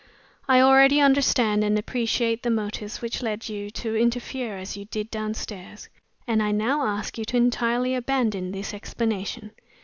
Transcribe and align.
I 0.47 0.61
already 0.61 0.99
understand 0.99 1.63
(and 1.63 1.77
appreciate) 1.77 2.41
the 2.41 2.49
motives 2.49 3.03
which 3.03 3.21
led 3.21 3.47
you 3.49 3.69
to 3.69 3.95
interfere 3.95 4.57
as 4.57 4.75
you 4.75 4.85
did 4.85 5.11
downstairs, 5.11 5.89
and 6.25 6.41
I 6.41 6.51
now 6.51 6.87
ask 6.87 7.19
you 7.19 7.25
to 7.25 7.37
entirely 7.37 7.93
abandon 7.93 8.51
the 8.51 8.65
explanation. 8.73 9.51